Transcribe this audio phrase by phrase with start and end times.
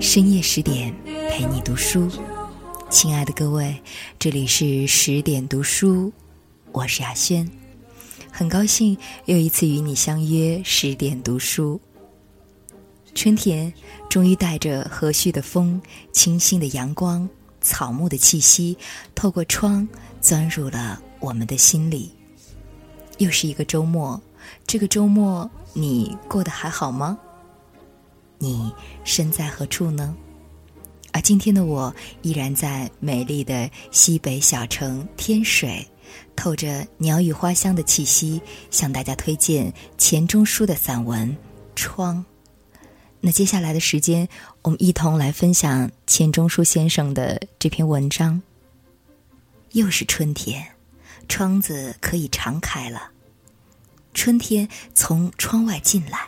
[0.00, 0.94] 深夜十点
[1.30, 2.08] 陪你读书，
[2.88, 3.74] 亲爱的各位，
[4.18, 6.12] 这里是十点读书，
[6.72, 7.50] 我是雅轩，
[8.30, 8.96] 很高兴
[9.26, 11.80] 又一次与你相约十点读书。
[13.14, 13.72] 春天
[14.08, 15.80] 终于带着和煦的风、
[16.12, 17.28] 清新的阳光、
[17.60, 18.76] 草木的气息，
[19.14, 19.86] 透过窗
[20.20, 22.10] 钻入了我们的心里。
[23.18, 24.20] 又是一个周末，
[24.66, 27.18] 这个周末你过得还好吗？
[28.38, 28.72] 你
[29.04, 30.14] 身在何处呢？
[31.12, 35.86] 而今天的我依然在美丽的西北小城天水，
[36.36, 38.40] 透着鸟语花香的气息，
[38.70, 41.30] 向大家推荐钱钟书的散文
[41.74, 42.22] 《窗》。
[43.18, 44.28] 那接下来的时间，
[44.60, 48.40] 我们一同来分享钱钟书先生的这篇文章。
[49.72, 50.62] 又是春天，
[51.28, 53.10] 窗子可以常开了。
[54.16, 56.26] 春天从窗外进来，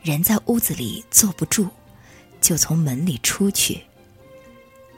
[0.00, 1.68] 人在屋子里坐不住，
[2.40, 3.84] 就从门里出去。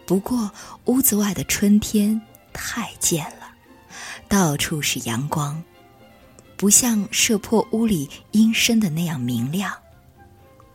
[0.07, 0.49] 不过
[0.85, 2.19] 屋子外的春天
[2.53, 3.51] 太贱了，
[4.29, 5.61] 到处是阳光，
[6.57, 9.77] 不像射破屋里阴深的那样明亮。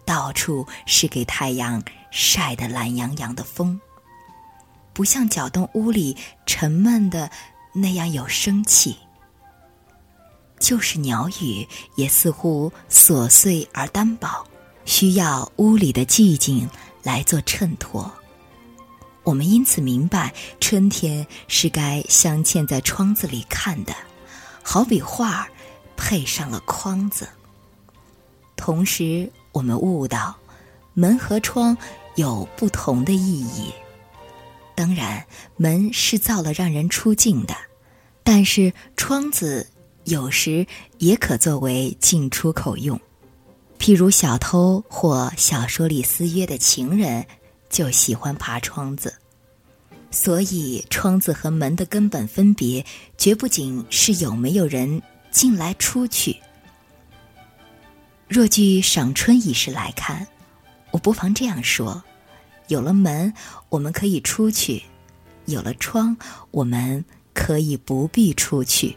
[0.05, 3.79] 到处是给太阳晒得懒洋洋的风，
[4.91, 7.31] 不像搅动屋里沉闷的
[7.73, 8.97] 那样有生气。
[10.61, 14.47] 就是鸟语也似乎琐碎而单薄，
[14.85, 16.69] 需要屋里的寂静
[17.03, 18.09] 来做衬托。
[19.23, 23.93] 我们因此明白，春天是该镶嵌在窗子里看的，
[24.63, 25.47] 好比画儿
[25.97, 27.27] 配上了框子。
[28.55, 29.29] 同时。
[29.53, 30.33] 我们悟到，
[30.93, 31.77] 门和窗
[32.15, 33.69] 有不同的意义。
[34.73, 35.25] 当然，
[35.57, 37.53] 门是造了让人出境的，
[38.23, 39.69] 但是窗子
[40.05, 40.65] 有时
[40.97, 42.99] 也可作为进出口用。
[43.79, 47.25] 譬如小偷或小说里私约的情人，
[47.69, 49.13] 就喜欢爬窗子。
[50.11, 52.85] 所以，窗子和门的根本分别，
[53.17, 55.01] 绝不仅是有没有人
[55.31, 56.35] 进来出去。
[58.27, 60.27] 若据赏春一事来看，
[60.91, 62.03] 我不妨这样说：
[62.67, 63.33] 有了门，
[63.69, 64.81] 我们可以出去；
[65.45, 66.15] 有了窗，
[66.51, 67.03] 我们
[67.33, 68.95] 可以不必出去。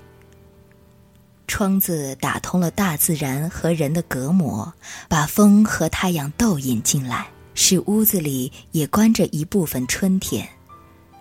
[1.46, 4.72] 窗子打通了大自然和人的隔膜，
[5.08, 10.48] 把风和太阳都引进来，使屋子里也关着一部分春天，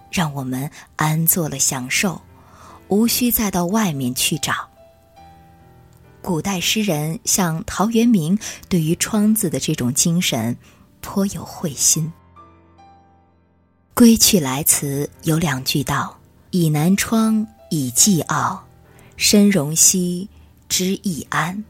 [0.09, 2.21] 让我们安坐了享受，
[2.87, 4.53] 无需再到外面去找。
[6.21, 10.55] 古代诗人像陶渊明，对于窗子的这种精神
[11.01, 12.11] 颇有慧心。
[13.93, 16.17] 《归去来辞》有两句道
[16.51, 18.62] ：“倚南窗，以寄傲；
[19.17, 20.29] 身容兮，
[20.67, 21.63] 知易安。”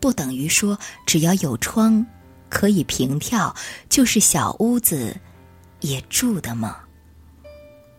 [0.00, 2.04] 不等于说只要有窗
[2.48, 3.54] 可以平跳，
[3.88, 5.16] 就是小屋子
[5.80, 6.78] 也住的吗？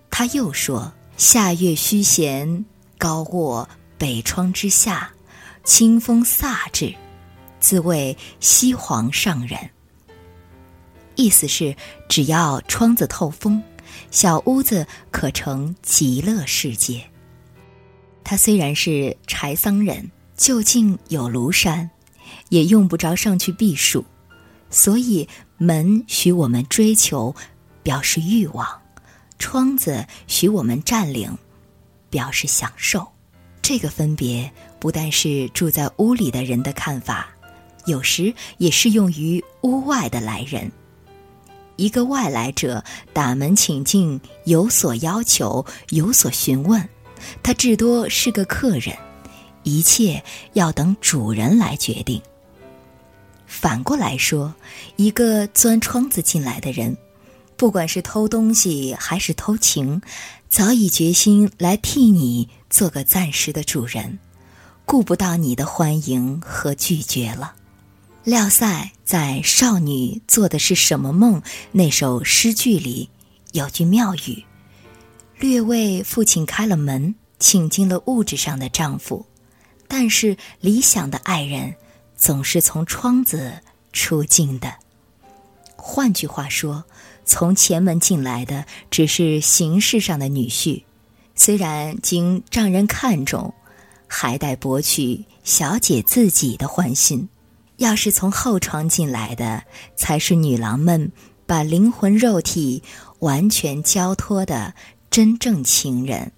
[0.09, 2.65] 他又说：“夏月虚闲，
[2.97, 3.67] 高卧
[3.97, 5.11] 北窗之下。”
[5.63, 6.93] 清风飒至，
[7.61, 9.57] 自谓西皇上人。
[11.15, 11.73] 意思是，
[12.09, 13.63] 只要窗子透风，
[14.11, 17.09] 小屋子可成极乐世界。
[18.23, 21.89] 他虽然是柴桑人，就近有庐山，
[22.49, 24.03] 也用不着上去避暑，
[24.69, 27.35] 所以门许我们追求，
[27.83, 28.65] 表示欲望；
[29.37, 31.37] 窗子许我们占领，
[32.09, 33.07] 表示享受。
[33.61, 37.29] 这个分别不但是住在屋里的人的看法，
[37.85, 40.71] 有时也适用于屋外的来人。
[41.75, 46.87] 一个外来者打门请进，有所要求，有所询问，
[47.41, 48.97] 他至多是个客人，
[49.63, 50.23] 一切
[50.53, 52.21] 要等主人来决定。
[53.45, 54.53] 反过来说，
[54.95, 56.97] 一个钻窗子进来的人，
[57.55, 60.01] 不管是偷东西还是偷情。
[60.49, 64.19] 早已决心来替你做个暂时的主人，
[64.85, 67.55] 顾不到你的欢迎和拒绝了。
[68.23, 71.41] 廖塞在《少女做的是什么梦》
[71.71, 73.09] 那首诗句里
[73.51, 74.43] 有句妙语，
[75.43, 79.25] 略为父亲开了门，请进了物质上的丈夫，
[79.89, 81.75] 但是理想的爱人
[82.15, 83.51] 总是从窗子
[83.91, 84.73] 出境的。
[85.75, 86.85] 换句话说。
[87.25, 90.83] 从前门进来的只是形式上的女婿，
[91.35, 93.53] 虽然经丈人看中，
[94.07, 97.29] 还待博取小姐自己的欢心。
[97.77, 99.63] 要是从后窗进来的，
[99.95, 101.13] 才是女郎们
[101.45, 102.83] 把灵魂肉体
[103.19, 104.75] 完全交托的
[105.13, 106.31] 真正情人。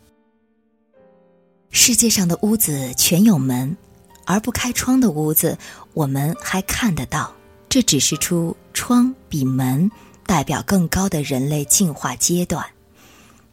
[1.71, 3.77] 世界上的屋子全有门，
[4.25, 5.57] 而不开窗的屋子，
[5.93, 7.33] 我们还看得到。
[7.69, 9.89] 这只是出窗比门
[10.25, 12.65] 代表更高的人类进化阶段。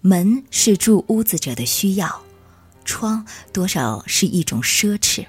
[0.00, 2.20] 门是住屋子者的需要，
[2.84, 5.25] 窗多少是一种奢侈。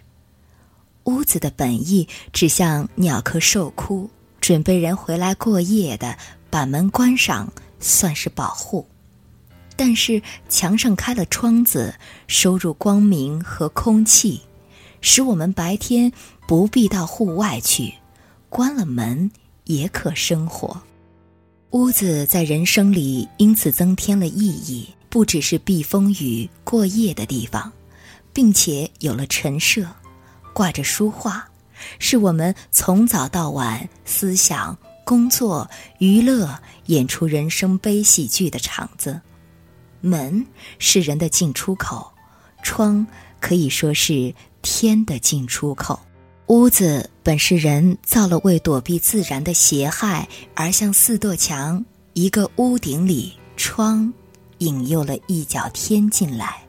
[1.03, 4.09] 屋子的本意指向鸟客受哭，
[4.41, 6.17] 准备人回来过夜的，
[6.49, 8.87] 把门关上算是保护。
[9.85, 11.93] 但是墙上开了窗子，
[12.27, 14.39] 收入光明和空气，
[15.01, 16.09] 使我们白天
[16.47, 17.93] 不必到户外去。
[18.47, 19.29] 关了门
[19.65, 20.81] 也可生活。
[21.71, 27.69] 屋子在人生里因此增添了意义，不只是避风雨过夜的地方，
[28.31, 29.85] 并且有了陈设，
[30.53, 31.45] 挂着书画，
[31.99, 39.19] 是我们从早到晚思想、工作、娱乐、演出人生悲喜剧的场子。
[40.05, 40.45] 门
[40.79, 42.11] 是人的进出口，
[42.61, 43.07] 窗
[43.39, 45.97] 可以说是天的进出口。
[46.47, 54.11] 屋子本是人造了，为躲避自然的邪害，而像四垛墙，一个屋顶里窗，
[54.57, 56.61] 引诱了一角天进来，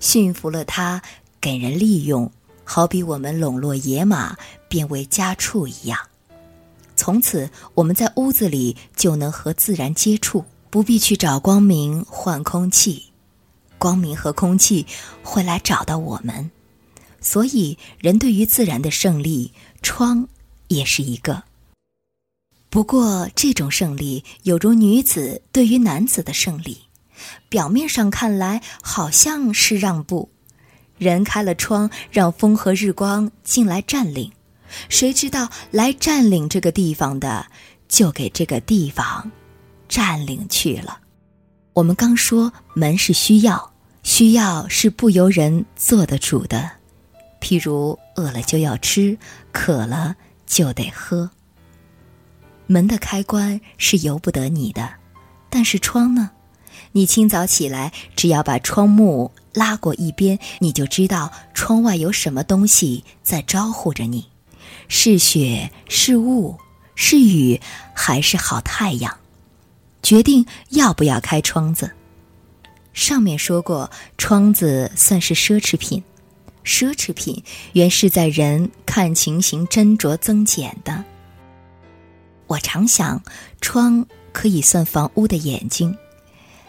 [0.00, 1.00] 驯服了它，
[1.40, 2.28] 给人利用，
[2.64, 4.36] 好比我们笼络野马，
[4.68, 5.96] 变为家畜一样。
[6.96, 10.44] 从此，我们在屋子里就能和自然接触。
[10.70, 13.06] 不必去找光明换空气，
[13.76, 14.86] 光明和空气
[15.22, 16.50] 会来找到我们。
[17.20, 19.52] 所以，人对于自然的胜利，
[19.82, 20.26] 窗
[20.68, 21.42] 也是一个。
[22.70, 26.78] 不过，这种胜利有如女子对于男子的胜利，
[27.48, 30.30] 表面上看来好像是让步，
[30.96, 34.30] 人开了窗，让风和日光进来占领。
[34.88, 37.44] 谁知道来占领这个地方的，
[37.88, 39.30] 就给这个地方。
[39.90, 41.00] 占领去了。
[41.74, 43.72] 我们刚说门是需要，
[44.04, 46.70] 需要是不由人做得主的。
[47.40, 49.18] 譬如饿了就要吃，
[49.50, 50.14] 渴了
[50.46, 51.30] 就得喝。
[52.66, 54.94] 门的开关是由不得你的，
[55.48, 56.30] 但是窗呢？
[56.92, 64.28] 你清早起来，只要把窗幕拉过一边，你就知道窗外有什么东西在招呼着你：
[64.86, 66.58] 是雪，是雾，
[66.94, 67.60] 是雨，
[67.94, 69.16] 还是好太阳？
[70.10, 71.88] 决定要不要开窗子。
[72.92, 76.02] 上面说过，窗子算是奢侈品。
[76.64, 77.40] 奢侈品
[77.74, 81.04] 原是在人看情形斟酌增减的。
[82.48, 83.22] 我常想，
[83.60, 85.96] 窗可以算房屋的眼睛。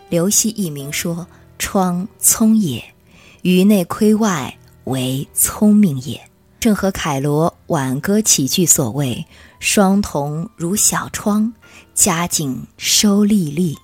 [0.07, 1.25] 刘希一名说
[1.57, 2.93] ：“窗聪也，
[3.41, 6.21] 于内窥外为聪明也。”
[6.61, 9.25] 正和凯罗《挽歌起句》所谓。
[9.59, 11.51] 双瞳如小窗，
[11.95, 13.75] 夹紧收粒粒。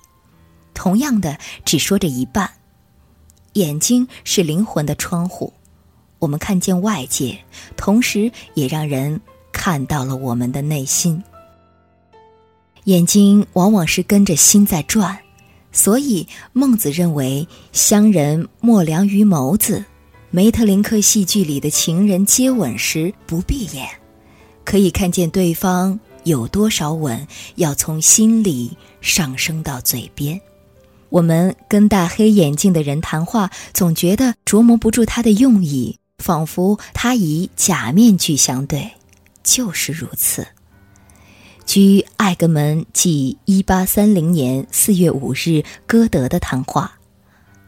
[0.74, 2.48] 同样的，只说这一半。
[3.54, 5.52] 眼睛是灵魂的窗户，
[6.20, 7.36] 我们看见外界，
[7.76, 9.20] 同时也让人
[9.50, 11.20] 看到了我们的内心。
[12.84, 15.18] 眼睛往往是跟着心在转，
[15.72, 19.84] 所以孟子认为乡人莫良于眸子。
[20.30, 23.88] 梅特林克戏剧里的情人接吻时不闭眼。
[24.62, 30.38] 可以看见对方有多少吻，要从心里上升到嘴边。
[31.08, 38.90] 我们跟戴黑眼镜的人谈话，总觉得琢磨不住他的用意，仿佛他以假面具相对，
[39.42, 40.46] 就是如此。
[41.64, 46.97] 据艾格门记一八三零年四月五日歌德的谈话，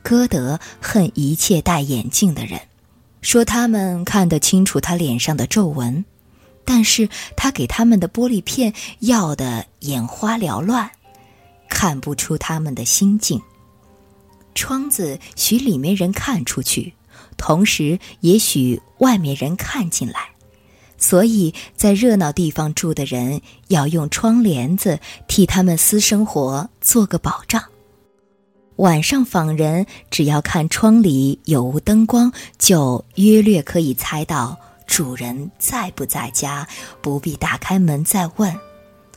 [0.03, 2.61] 歌德恨一切戴眼镜的人，
[3.23, 6.05] 说他们看得清楚他脸上的皱纹。
[6.63, 10.89] 但是他给他们的玻璃片要的眼花缭乱，
[11.69, 13.41] 看不出他们的心境。
[14.55, 16.93] 窗子许里面人看出去，
[17.37, 20.21] 同时也许外面人看进来，
[20.97, 27.61] 所以在热闹地方住的人要用窗帘子替他们私生活做个保障。
[28.81, 34.59] 晚上访人只要看窗里有无灯光，就约略可以猜到。
[34.87, 36.67] 主人在不在家？
[37.03, 38.59] 不必打开门再问，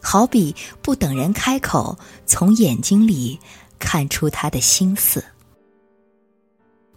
[0.01, 3.39] 好比不等人开口，从眼睛里
[3.79, 5.23] 看出他的心思。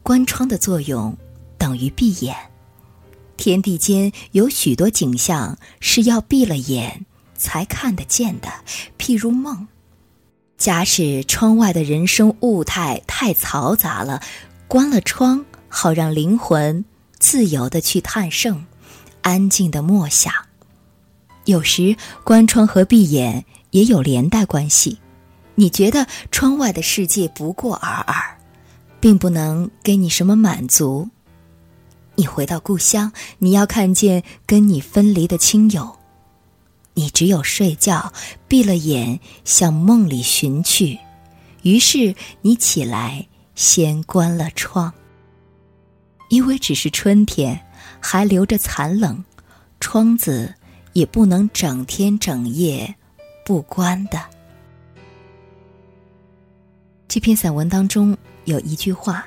[0.02, 1.16] 关窗的作用
[1.56, 2.34] 等于闭眼。
[3.36, 7.06] 天地间有许多景象是要闭了眼
[7.36, 8.48] 才看得见的，
[8.98, 9.68] 譬如梦。
[10.58, 14.22] 假使窗外的人生物态太嘈杂了，
[14.66, 16.84] 关了窗，好让灵魂。
[17.18, 18.66] 自由的去探胜，
[19.22, 20.32] 安静的默想。
[21.46, 24.98] 有时关窗和闭眼也有连带关系。
[25.54, 28.38] 你觉得窗外的世界不过尔尔，
[29.00, 31.08] 并不能给你什么满足。
[32.16, 35.95] 你回到故乡，你要看见跟你分离的亲友。
[36.96, 38.10] 你只有睡觉，
[38.48, 40.98] 闭了眼向梦里寻去。
[41.62, 44.92] 于是你起来，先关了窗，
[46.30, 47.66] 因为只是春天，
[48.00, 49.22] 还留着残冷，
[49.78, 50.54] 窗子
[50.94, 52.94] 也不能整天整夜
[53.44, 54.18] 不关的。
[57.06, 59.26] 这篇散文当中有一句话。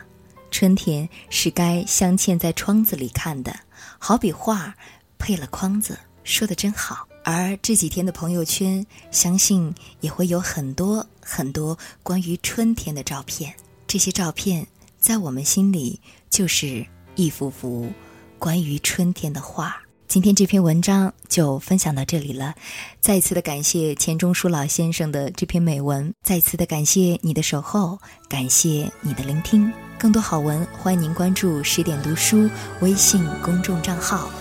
[0.52, 3.56] 春天是该镶嵌在窗子里看的，
[4.00, 4.74] 好比画
[5.20, 7.08] 配了框子，说的真好。
[7.24, 13.54] 而这几天的朋友圈，相信也会有很多很多关于春天的照片。
[13.88, 14.66] 这些照片
[15.00, 16.00] 在我们心里
[16.30, 16.86] 就是
[17.16, 17.92] 一幅幅
[18.38, 19.76] 关于春天的画。
[20.08, 22.56] 今天这篇文章就分享到这里了，
[23.00, 29.72] 再次的感谢钱钟书老先生的这篇美文，再次的感谢你的守候，感谢你的聆听。
[30.00, 32.50] 更多好文，欢迎您关注十点读书
[32.82, 34.32] 微信公众账号。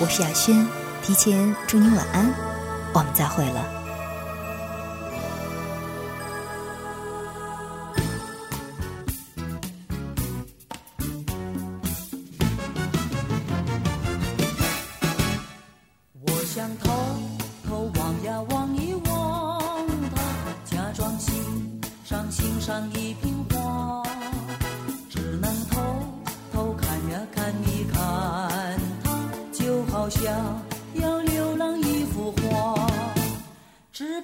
[0.00, 0.66] 我是雅轩，
[1.02, 2.32] 提前祝您晚安，
[2.94, 3.81] 我们再会了。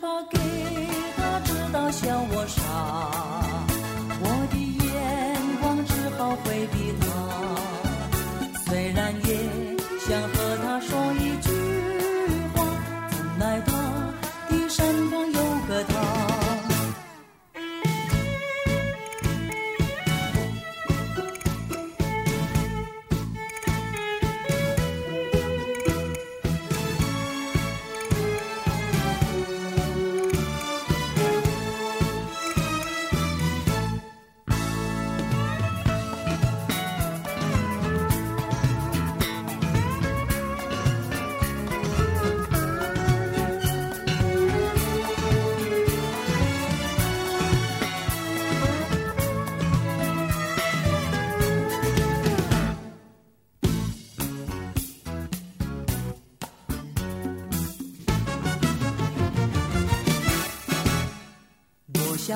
[0.00, 0.38] 怕给
[1.16, 3.37] 他知道笑我傻，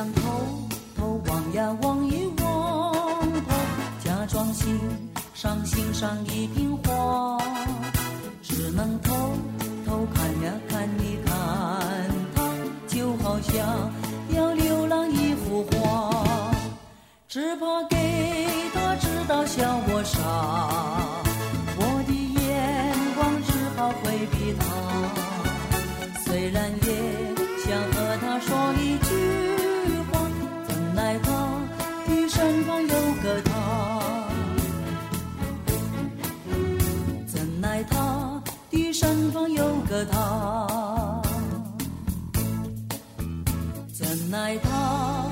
[0.02, 0.22] 想偷
[0.96, 2.92] 偷望呀望一望
[3.46, 3.54] 他，
[4.02, 4.76] 假装欣
[5.32, 7.38] 赏欣赏一瓶花，
[8.42, 9.14] 只能偷
[9.86, 11.32] 偷看呀看一看
[12.34, 12.42] 他，
[12.88, 13.92] 就好像
[14.34, 16.50] 要流浪一幅画，
[17.28, 17.96] 只怕给
[18.74, 20.18] 他知道笑我傻，
[21.78, 24.66] 我的眼光只好回避他，
[39.62, 41.22] 有个他，
[43.94, 45.24] 怎奈他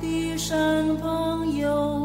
[0.00, 1.95] 的身旁有。